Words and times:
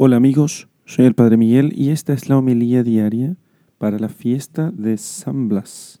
Hola 0.00 0.14
amigos, 0.14 0.68
soy 0.84 1.06
el 1.06 1.16
Padre 1.16 1.36
Miguel 1.36 1.72
y 1.74 1.90
esta 1.90 2.12
es 2.12 2.28
la 2.28 2.38
homilía 2.38 2.84
diaria 2.84 3.36
para 3.78 3.98
la 3.98 4.08
fiesta 4.08 4.70
de 4.70 4.96
San 4.96 5.48
Blas. 5.48 6.00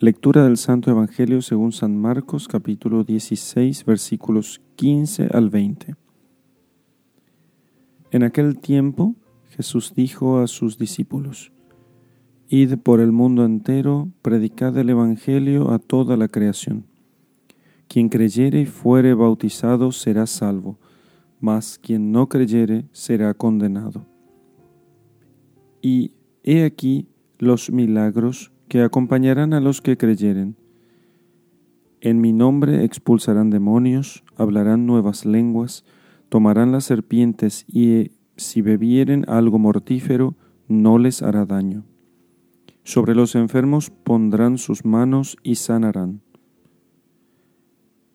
Lectura 0.00 0.42
del 0.42 0.56
Santo 0.56 0.90
Evangelio 0.90 1.42
según 1.42 1.70
San 1.70 1.96
Marcos 1.96 2.48
capítulo 2.48 3.04
16 3.04 3.84
versículos 3.84 4.60
15 4.74 5.28
al 5.32 5.48
20. 5.48 5.94
En 8.10 8.24
aquel 8.24 8.58
tiempo 8.58 9.14
Jesús 9.50 9.92
dijo 9.94 10.40
a 10.40 10.48
sus 10.48 10.76
discípulos, 10.76 11.52
Id 12.48 12.78
por 12.78 12.98
el 12.98 13.12
mundo 13.12 13.44
entero, 13.44 14.08
predicad 14.22 14.76
el 14.76 14.90
Evangelio 14.90 15.70
a 15.70 15.78
toda 15.78 16.16
la 16.16 16.26
creación. 16.26 16.84
Quien 17.86 18.08
creyere 18.08 18.62
y 18.62 18.66
fuere 18.66 19.14
bautizado 19.14 19.92
será 19.92 20.26
salvo 20.26 20.80
mas 21.40 21.78
quien 21.78 22.12
no 22.12 22.28
creyere 22.28 22.86
será 22.92 23.34
condenado. 23.34 24.06
Y 25.80 26.12
he 26.42 26.64
aquí 26.64 27.08
los 27.38 27.70
milagros 27.70 28.52
que 28.68 28.82
acompañarán 28.82 29.52
a 29.52 29.60
los 29.60 29.80
que 29.80 29.96
creyeren. 29.96 30.56
En 32.00 32.20
mi 32.20 32.32
nombre 32.32 32.84
expulsarán 32.84 33.50
demonios, 33.50 34.24
hablarán 34.36 34.86
nuevas 34.86 35.24
lenguas, 35.24 35.84
tomarán 36.28 36.72
las 36.72 36.84
serpientes 36.84 37.64
y 37.66 38.12
si 38.36 38.62
bebieren 38.62 39.24
algo 39.28 39.58
mortífero, 39.58 40.36
no 40.68 40.98
les 40.98 41.22
hará 41.22 41.44
daño. 41.44 41.84
Sobre 42.84 43.14
los 43.14 43.34
enfermos 43.34 43.90
pondrán 43.90 44.58
sus 44.58 44.84
manos 44.84 45.36
y 45.42 45.56
sanarán. 45.56 46.22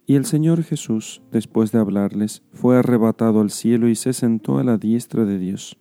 Y 0.05 0.15
el 0.15 0.25
Señor 0.25 0.63
Jesús, 0.63 1.21
después 1.31 1.71
de 1.71 1.79
hablarles, 1.79 2.43
fue 2.51 2.77
arrebatado 2.77 3.39
al 3.39 3.51
cielo 3.51 3.87
y 3.87 3.95
se 3.95 4.11
sentó 4.11 4.57
a 4.57 4.63
la 4.63 4.77
diestra 4.77 5.23
de 5.23 5.39
Dios. 5.39 5.77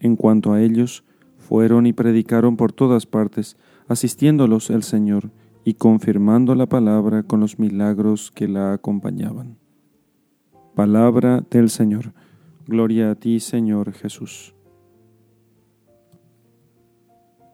En 0.00 0.16
cuanto 0.16 0.52
a 0.52 0.60
ellos, 0.60 1.04
fueron 1.38 1.86
y 1.86 1.92
predicaron 1.92 2.56
por 2.56 2.72
todas 2.72 3.06
partes, 3.06 3.56
asistiéndolos 3.86 4.70
el 4.70 4.82
Señor 4.82 5.30
y 5.64 5.74
confirmando 5.74 6.54
la 6.54 6.66
palabra 6.66 7.22
con 7.22 7.40
los 7.40 7.58
milagros 7.58 8.32
que 8.32 8.48
la 8.48 8.72
acompañaban. 8.72 9.58
Palabra 10.74 11.44
del 11.50 11.70
Señor. 11.70 12.14
Gloria 12.66 13.12
a 13.12 13.14
ti, 13.14 13.38
Señor 13.38 13.92
Jesús. 13.92 14.54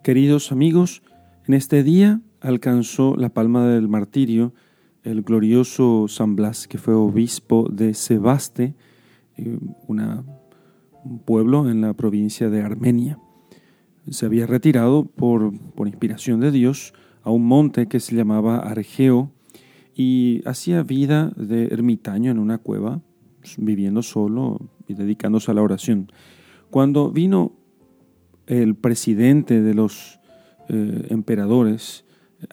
Queridos 0.02 0.52
amigos, 0.52 1.02
en 1.46 1.54
este 1.54 1.82
día 1.82 2.22
alcanzó 2.40 3.16
la 3.16 3.28
palma 3.28 3.66
del 3.66 3.88
martirio 3.88 4.54
el 5.10 5.22
glorioso 5.22 6.06
San 6.08 6.36
Blas, 6.36 6.68
que 6.68 6.78
fue 6.78 6.94
obispo 6.94 7.68
de 7.70 7.94
Sebaste, 7.94 8.74
eh, 9.36 9.58
un 9.88 11.18
pueblo 11.24 11.70
en 11.70 11.80
la 11.80 11.94
provincia 11.94 12.50
de 12.50 12.60
Armenia. 12.60 13.18
Se 14.10 14.26
había 14.26 14.46
retirado 14.46 15.06
por, 15.06 15.52
inspiración 15.86 16.40
de 16.40 16.50
Dios 16.50 16.92
a 17.22 17.30
un 17.30 17.46
monte 17.46 17.88
que 17.88 18.00
se 18.00 18.16
llamaba 18.16 18.58
Argeo 18.58 19.30
y 19.94 20.42
hacía 20.44 20.82
vida 20.82 21.32
de 21.36 21.66
ermitaño 21.66 22.30
en 22.30 22.38
una 22.38 22.58
cueva, 22.58 23.00
viviendo 23.56 24.02
solo 24.02 24.60
y 24.86 24.94
dedicándose 24.94 25.50
a 25.50 25.54
la 25.54 25.62
oración. 25.62 26.12
Cuando 26.70 27.10
vino 27.10 27.52
el 28.46 28.74
presidente 28.74 29.62
de 29.62 29.74
los 29.74 30.20
eh, 30.68 31.06
emperadores, 31.10 32.04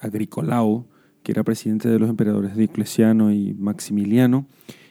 Agricolao, 0.01 0.87
que 1.25 1.31
era 1.31 1.43
presidente 1.43 1.89
de 1.89 1.97
los 1.97 2.07
emperadores 2.07 2.55
Diocleciano 2.55 3.33
y 3.33 3.55
Maximiliano, 3.55 4.45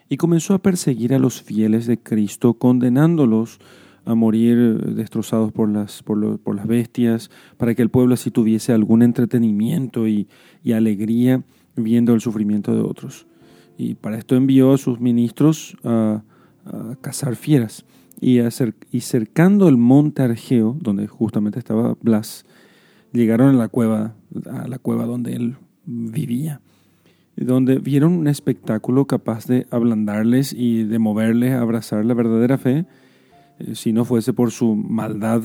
y 0.09 0.17
comenzó 0.17 0.53
a 0.53 0.61
perseguir 0.61 1.13
a 1.13 1.19
los 1.19 1.41
fieles 1.41 1.87
de 1.87 1.97
Cristo, 1.97 2.55
condenándolos 2.55 3.59
a 4.03 4.15
morir 4.15 4.77
destrozados 4.95 5.53
por 5.53 5.69
las, 5.69 6.03
por, 6.03 6.55
las 6.55 6.67
bestias, 6.67 7.31
para 7.55 7.73
que 7.73 7.81
el 7.81 7.89
pueblo 7.89 8.15
así 8.15 8.31
tuviese 8.31 8.73
algún 8.73 9.01
entretenimiento 9.01 10.09
y, 10.09 10.27
alegría 10.73 11.41
viendo 11.77 12.13
el 12.13 12.19
sufrimiento 12.19 12.75
de 12.75 12.81
otros. 12.81 13.27
Y 13.77 13.95
para 13.95 14.17
esto 14.17 14.35
envió 14.35 14.73
a 14.73 14.77
sus 14.77 14.99
ministros 14.99 15.77
a, 15.85 16.21
cazar 16.99 17.37
fieras. 17.37 17.85
Y, 18.19 18.39
y 18.91 19.01
cercando 19.01 19.69
el 19.69 19.77
monte 19.77 20.21
Argeo, 20.21 20.75
donde 20.81 21.07
justamente 21.07 21.59
estaba 21.59 21.95
Blas, 22.01 22.45
llegaron 23.13 23.55
a 23.55 23.57
la 23.57 23.69
cueva, 23.69 24.15
a 24.51 24.67
la 24.67 24.79
cueva 24.79 25.05
donde 25.05 25.33
él 25.33 25.55
vivía, 25.85 26.61
donde 27.35 27.79
vieron 27.79 28.13
un 28.13 28.27
espectáculo 28.27 29.05
capaz 29.05 29.45
de 29.45 29.67
ablandarles 29.69 30.53
y 30.53 30.83
de 30.83 30.99
moverles 30.99 31.53
a 31.53 31.61
abrazar 31.61 32.05
la 32.05 32.13
verdadera 32.13 32.57
fe, 32.57 32.85
eh, 33.59 33.75
si 33.75 33.93
no 33.93 34.05
fuese 34.05 34.33
por 34.33 34.51
su 34.51 34.75
maldad, 34.75 35.41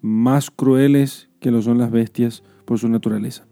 más 0.00 0.50
crueles 0.50 1.28
que 1.40 1.50
lo 1.50 1.62
son 1.62 1.78
las 1.78 1.90
bestias 1.90 2.42
por 2.64 2.78
su 2.78 2.88
naturaleza. 2.88 3.46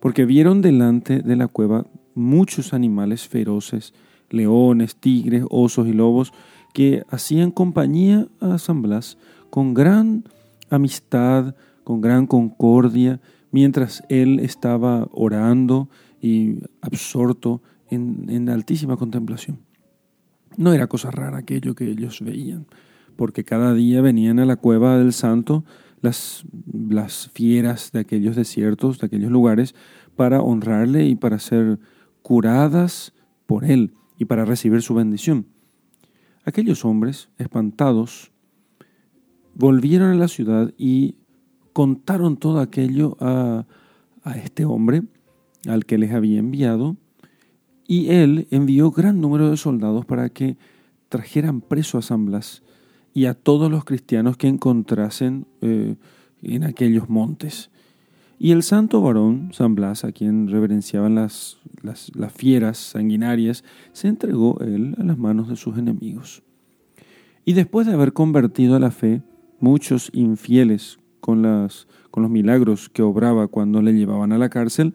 Porque 0.00 0.24
vieron 0.24 0.62
delante 0.62 1.20
de 1.20 1.36
la 1.36 1.48
cueva 1.48 1.86
muchos 2.14 2.72
animales 2.72 3.28
feroces, 3.28 3.92
leones, 4.30 4.96
tigres, 4.96 5.44
osos 5.50 5.86
y 5.86 5.92
lobos, 5.92 6.32
que 6.72 7.04
hacían 7.08 7.50
compañía 7.50 8.28
a 8.40 8.58
San 8.58 8.82
Blas 8.82 9.18
con 9.50 9.74
gran 9.74 10.24
amistad, 10.70 11.56
con 11.84 12.00
gran 12.00 12.26
concordia, 12.26 13.20
mientras 13.50 14.02
él 14.08 14.40
estaba 14.40 15.08
orando 15.12 15.88
y 16.20 16.58
absorto 16.80 17.62
en, 17.88 18.48
altísima 18.48 18.96
contemplación. 18.96 19.60
No 20.56 20.72
era 20.72 20.86
cosa 20.86 21.10
rara 21.10 21.38
aquello 21.38 21.74
que 21.74 21.88
ellos 21.88 22.20
veían, 22.20 22.66
porque 23.16 23.44
cada 23.44 23.74
día 23.74 24.00
venían 24.00 24.38
a 24.38 24.46
la 24.46 24.56
cueva 24.56 24.98
del 24.98 25.12
santo 25.12 25.64
las, 26.00 26.44
las 26.72 27.30
fieras 27.34 27.92
de 27.92 28.00
aquellos 28.00 28.36
desiertos, 28.36 28.98
de 28.98 29.06
aquellos 29.06 29.30
lugares, 29.30 29.74
para 30.16 30.40
honrarle 30.40 31.06
y 31.06 31.16
para 31.16 31.38
ser 31.38 31.78
curadas 32.22 33.12
por 33.46 33.64
él 33.64 33.94
y 34.18 34.26
para 34.26 34.44
recibir 34.44 34.82
su 34.82 34.94
bendición. 34.94 35.46
Aquellos 36.44 36.84
hombres, 36.84 37.28
espantados, 37.38 38.32
volvieron 39.54 40.10
a 40.10 40.14
la 40.14 40.28
ciudad 40.28 40.72
y 40.78 41.16
contaron 41.72 42.36
todo 42.36 42.60
aquello 42.60 43.16
a, 43.20 43.64
este 44.36 44.64
hombre 44.64 45.02
al 45.66 45.86
que 45.86 45.98
les 45.98 46.12
había 46.12 46.38
enviado, 46.38 46.96
y 47.86 48.10
él 48.10 48.46
envió 48.50 48.90
gran 48.90 49.20
número 49.20 49.50
de 49.50 49.56
soldados 49.56 50.04
para 50.04 50.28
que 50.28 50.56
trajeran 51.08 51.60
preso 51.60 51.98
a 51.98 52.02
San 52.02 52.26
Blas 52.26 52.62
y 53.12 53.24
a 53.24 53.34
todos 53.34 53.70
los 53.70 53.84
cristianos 53.84 54.36
que 54.36 54.46
encontrasen 54.46 55.46
eh, 55.60 55.96
en 56.42 56.64
aquellos 56.64 57.08
montes. 57.08 57.70
Y 58.38 58.52
el 58.52 58.62
santo 58.62 59.02
varón, 59.02 59.50
San 59.52 59.74
Blas, 59.74 60.04
a 60.04 60.12
quien 60.12 60.48
reverenciaban 60.48 61.16
las, 61.16 61.58
las, 61.82 62.14
las, 62.14 62.32
fieras 62.32 62.78
sanguinarias, 62.78 63.64
se 63.92 64.08
entregó 64.08 64.60
él 64.60 64.94
a 64.98 65.02
las 65.02 65.18
manos 65.18 65.48
de 65.48 65.56
sus 65.56 65.76
enemigos. 65.76 66.42
Y 67.44 67.54
después 67.54 67.86
de 67.86 67.94
haber 67.94 68.12
convertido 68.12 68.76
a 68.76 68.80
la 68.80 68.92
fe 68.92 69.22
muchos 69.58 70.10
infieles 70.14 70.99
con, 71.20 71.42
las, 71.42 71.86
con 72.10 72.22
los 72.22 72.30
milagros 72.30 72.88
que 72.88 73.02
obraba 73.02 73.48
cuando 73.48 73.82
le 73.82 73.92
llevaban 73.92 74.32
a 74.32 74.38
la 74.38 74.48
cárcel, 74.48 74.94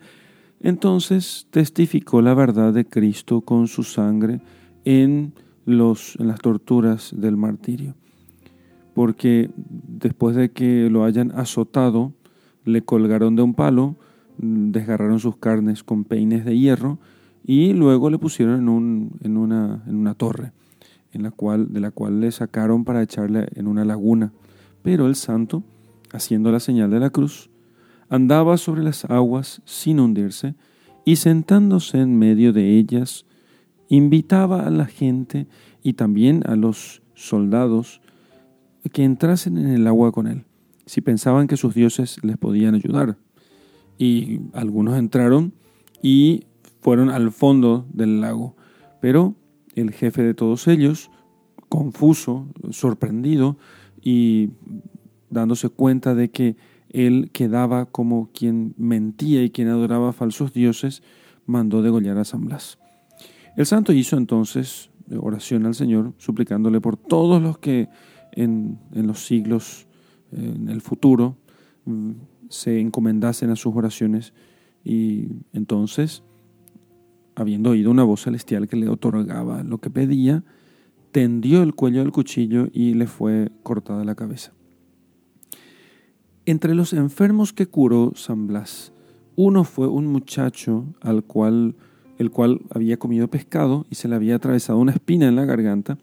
entonces 0.59 1.47
testificó 1.52 2.22
la 2.22 2.34
verdad 2.34 2.74
de 2.74 2.86
Cristo 2.86 3.41
con 3.41 3.68
su 3.68 3.84
sangre 3.84 4.41
en, 4.84 5.34
los, 5.66 6.16
en 6.19 6.28
las 6.28 6.40
torturas 6.40 7.13
del 7.16 7.38
martirio. 7.38 7.96
Porque 8.94 9.50
después 9.58 10.36
de 10.36 10.52
que 10.52 10.90
lo 10.90 11.03
hayan 11.03 11.31
azotado, 11.31 12.13
le 12.63 12.81
colgaron 12.81 13.36
de 13.36 13.44
un 13.44 13.53
palo, 13.53 13.96
desgarraron 14.38 15.19
sus 15.19 15.38
carnes 15.38 15.84
con 15.84 16.03
peines 16.03 16.46
de 16.46 16.57
hierro 16.57 17.00
y 17.44 17.74
luego 17.74 18.09
le 18.09 18.18
pusieron 18.18 18.59
en, 18.59 18.69
un, 18.69 19.12
en, 19.22 19.38
una, 19.38 19.84
en 19.88 19.96
una 19.96 20.16
torre, 20.16 20.52
en 21.12 21.24
la 21.24 21.31
cual, 21.31 21.72
de 21.72 21.80
la 21.80 21.92
cual 21.92 22.21
le 22.21 22.31
sacaron 22.31 22.86
para 22.86 23.04
echarle 23.04 23.48
en 23.56 23.68
una 23.68 23.86
laguna. 23.86 24.33
Pero 24.81 25.07
el 25.07 25.16
santo 25.16 25.63
haciendo 26.15 26.51
la 26.51 26.59
señal 26.59 26.89
de 26.89 27.00
la 27.00 27.09
cruz, 27.09 27.50
andaba 28.09 28.57
sobre 28.57 28.83
las 28.83 29.06
aguas 29.06 29.62
sin 29.65 30.00
hundirse 30.00 30.56
y 31.06 31.17
sentándose 31.17 32.00
en 32.00 32.17
medio 32.17 32.53
de 32.53 32.77
ellas, 32.77 33.25
invitaba 33.89 34.65
a 34.65 34.69
la 34.69 34.85
gente 34.85 35.47
y 35.83 35.94
también 35.94 36.41
a 36.47 36.56
los 36.56 37.01
soldados 37.13 38.01
que 38.91 39.03
entrasen 39.03 39.57
en 39.57 39.67
el 39.67 39.88
agua 39.88 40.12
con 40.12 40.27
él, 40.27 40.45
si 40.85 41.01
pensaban 41.01 41.47
que 41.47 41.57
sus 41.57 41.73
dioses 41.73 42.23
les 42.23 42.38
podían 42.38 42.75
ayudar. 42.75 43.18
Y 43.97 44.41
algunos 44.53 44.97
entraron 44.97 45.53
y 46.01 46.45
fueron 46.81 47.09
al 47.09 47.31
fondo 47.31 47.88
del 47.94 48.21
lago, 48.21 48.56
pero 49.01 49.35
el 49.75 49.91
jefe 49.91 50.23
de 50.23 50.33
todos 50.33 50.68
ellos, 50.68 51.09
confuso, 51.69 52.47
sorprendido 52.69 53.57
y 54.01 54.50
dándose 55.30 55.69
cuenta 55.69 56.16
de 56.16 56.30
que 56.30 56.56
él 56.89 57.30
quedaba 57.33 57.86
como 57.86 58.30
quien 58.33 58.74
mentía 58.77 59.44
y 59.44 59.50
quien 59.50 59.68
adoraba 59.68 60.13
falsos 60.13 60.54
dioses, 60.54 61.04
mandó 61.45 61.81
degollar 61.81 62.18
a 62.18 62.24
San 62.25 62.45
Blas. 62.45 62.80
El 63.57 63.66
santo 63.66 63.94
hizo 63.94 64.18
entonces 64.18 64.89
oración 65.19 65.66
al 65.66 65.75
Señor, 65.75 66.13
suplicándole 66.18 66.81
por 66.81 66.98
todos 66.98 67.42
los 67.42 67.57
que 67.57 67.89
en, 68.31 68.80
los 68.92 69.25
siglos, 69.25 69.88
en 70.31 70.69
el 70.69 70.81
futuro, 70.81 71.38
mm, 71.86 72.12
se 72.50 72.80
encomendasen 72.80 73.50
a 73.50 73.56
sus 73.56 73.75
oraciones. 73.75 74.33
Y 74.83 75.28
entonces, 75.54 76.24
habiendo 77.36 77.71
oído 77.71 77.92
una 77.92 78.04
voz 78.04 78.24
celestial 78.24 78.68
que 78.68 78.75
le 78.75 78.89
otorgaba 78.89 79.63
lo 79.63 79.80
que 79.80 79.89
pedía, 79.89 80.44
tendió 81.12 81.63
el 81.63 81.75
cuello 81.75 82.01
del 82.01 82.12
cuchillo 82.12 82.68
y 82.74 82.94
le 82.94 83.07
fue 83.07 83.51
cortada 83.63 84.04
la 84.04 84.16
cabeza. 84.16 84.54
Entre 86.47 86.75
los 86.75 86.94
enfermos 86.94 87.53
que 87.53 87.65
curó 87.65 88.12
San 88.15 88.45
Blas, 88.45 88.94
uno 89.36 89.63
fue 89.63 89.88
un 89.88 90.06
muchacho 90.06 90.86
al 91.01 91.24
cual, 91.24 91.75
el 92.19 92.30
cual 92.30 92.62
había 92.69 92.97
comido 92.97 93.27
pescado 93.27 93.88
y 93.89 93.95
se 93.95 94.07
le 94.07 94.15
había 94.15 94.36
atravesado 94.36 94.77
una 94.77 94.92
espina 94.92 95.27
en 95.27 95.36
la 95.36 95.45
garganta, 95.45 95.97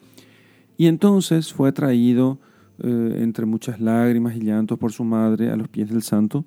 y 0.76 0.86
entonces 0.86 1.52
fue 1.52 1.70
traído 1.70 2.40
eh, 2.82 3.18
entre 3.20 3.46
muchas 3.46 3.80
lágrimas 3.80 4.34
y 4.34 4.40
llantos 4.40 4.80
por 4.80 4.90
su 4.90 5.04
madre 5.04 5.50
a 5.50 5.56
los 5.56 5.68
pies 5.68 5.88
del 5.90 6.02
santo. 6.02 6.44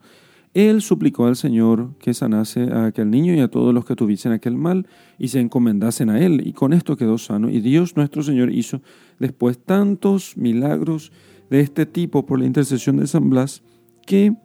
Él 0.53 0.81
suplicó 0.81 1.27
al 1.27 1.37
Señor 1.37 1.91
que 1.97 2.13
sanase 2.13 2.63
a 2.63 2.87
aquel 2.87 3.09
niño 3.09 3.33
y 3.33 3.39
a 3.39 3.47
todos 3.47 3.73
los 3.73 3.85
que 3.85 3.95
tuviesen 3.95 4.33
aquel 4.33 4.57
mal 4.57 4.87
y 5.17 5.29
se 5.29 5.39
encomendasen 5.39 6.09
a 6.09 6.19
él, 6.19 6.45
y 6.45 6.51
con 6.51 6.73
esto 6.73 6.97
quedó 6.97 7.17
sano. 7.17 7.49
Y 7.49 7.61
Dios 7.61 7.95
nuestro 7.95 8.23
Señor 8.23 8.51
hizo 8.51 8.81
después 9.19 9.57
tantos 9.57 10.35
milagros 10.35 11.13
de 11.49 11.61
este 11.61 11.85
tipo 11.85 12.25
por 12.25 12.39
la 12.39 12.45
intercesión 12.45 12.97
de 12.97 13.07
San 13.07 13.29
Blas, 13.29 13.63
que 14.05 14.35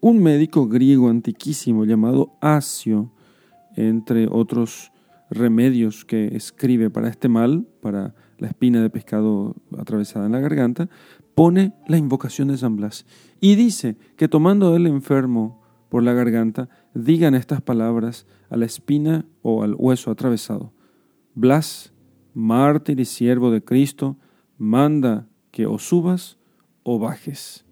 un 0.00 0.22
médico 0.22 0.68
griego 0.68 1.08
antiquísimo 1.08 1.84
llamado 1.84 2.36
Asio, 2.40 3.12
entre 3.76 4.28
otros 4.30 4.92
remedios 5.30 6.04
que 6.04 6.28
escribe 6.36 6.90
para 6.90 7.08
este 7.08 7.28
mal, 7.28 7.66
para 7.80 8.14
la 8.38 8.48
espina 8.48 8.80
de 8.80 8.90
pescado 8.90 9.56
atravesada 9.76 10.26
en 10.26 10.32
la 10.32 10.40
garganta, 10.40 10.88
pone 11.34 11.74
la 11.86 11.98
invocación 11.98 12.48
de 12.48 12.56
San 12.56 12.76
Blas 12.76 13.04
y 13.40 13.56
dice 13.56 13.96
que 14.16 14.28
tomando 14.28 14.76
el 14.76 14.86
enfermo 14.86 15.62
por 15.88 16.02
la 16.02 16.12
garganta, 16.12 16.68
digan 16.94 17.34
estas 17.34 17.60
palabras 17.60 18.26
a 18.50 18.56
la 18.56 18.66
espina 18.66 19.24
o 19.42 19.62
al 19.62 19.74
hueso 19.76 20.10
atravesado. 20.10 20.72
Blas, 21.34 21.92
mártir 22.34 23.00
y 23.00 23.04
siervo 23.04 23.50
de 23.50 23.62
Cristo, 23.62 24.16
manda 24.58 25.28
que 25.50 25.66
o 25.66 25.78
subas 25.78 26.38
o 26.82 26.98
bajes 26.98 27.65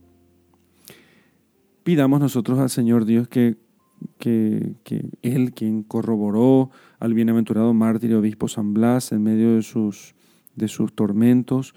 pidamos 1.85 2.19
nosotros 2.19 2.59
al 2.59 2.71
Señor 2.71 3.05
Dios 3.05 3.29
que, 3.29 3.57
que, 4.19 4.75
Él, 5.23 5.53
quien 5.53 5.83
corroboró 5.83 6.71
al 6.99 7.15
bienaventurado 7.15 7.73
mártir 7.75 8.11
y 8.11 8.15
obispo 8.15 8.49
San 8.49 8.75
Blas 8.75 9.13
en 9.13 9.23
medio 9.23 9.55
de 9.55 9.63
sus, 9.63 10.15
de 10.57 10.69
sus 10.69 10.95
tormentos, 10.95 11.75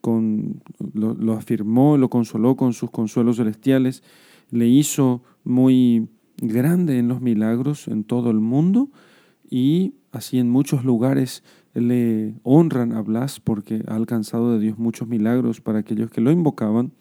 con, 0.00 0.62
lo, 0.94 1.14
lo 1.14 1.34
afirmó, 1.34 1.96
lo 1.98 2.08
consoló 2.08 2.56
con 2.56 2.72
sus 2.72 2.90
consuelos 2.90 3.36
celestiales, 3.36 4.02
le 4.50 4.66
hizo 4.66 5.22
muy 5.44 6.08
grande 6.38 6.98
en 6.98 7.08
los 7.08 7.20
milagros 7.20 7.86
en 7.86 8.02
todo 8.04 8.30
el 8.30 8.40
mundo 8.40 8.88
y 9.50 9.94
así 10.10 10.38
en 10.38 10.48
muchos 10.48 10.84
lugares 10.84 11.44
le 11.74 12.34
honran 12.42 12.92
a 12.92 13.02
Blas 13.02 13.40
porque 13.40 13.82
ha 13.86 13.94
alcanzado 13.94 14.52
de 14.52 14.58
Dios 14.58 14.78
muchos 14.78 15.06
milagros 15.06 15.60
para 15.60 15.80
aquellos 15.80 16.10
que 16.10 16.20
lo 16.20 16.30
invocaban. 16.30 16.92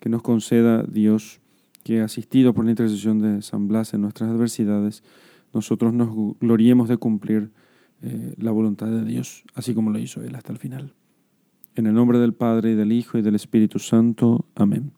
Que 0.00 0.10
nos 0.10 0.22
conceda 0.22 0.82
Dios 0.82 1.40
que 1.86 2.00
asistido 2.00 2.52
por 2.52 2.64
la 2.64 2.72
intercesión 2.72 3.20
de 3.20 3.42
San 3.42 3.68
Blas 3.68 3.94
en 3.94 4.00
nuestras 4.00 4.28
adversidades, 4.28 5.04
nosotros 5.54 5.94
nos 5.94 6.10
gloriemos 6.40 6.88
de 6.88 6.96
cumplir 6.96 7.52
eh, 8.02 8.34
la 8.38 8.50
voluntad 8.50 8.88
de 8.88 9.04
Dios, 9.04 9.44
así 9.54 9.72
como 9.72 9.90
lo 9.90 10.00
hizo 10.00 10.20
Él 10.20 10.34
hasta 10.34 10.50
el 10.50 10.58
final. 10.58 10.94
En 11.76 11.86
el 11.86 11.94
nombre 11.94 12.18
del 12.18 12.34
Padre, 12.34 12.72
y 12.72 12.74
del 12.74 12.90
Hijo, 12.90 13.18
y 13.18 13.22
del 13.22 13.36
Espíritu 13.36 13.78
Santo. 13.78 14.46
Amén. 14.56 14.90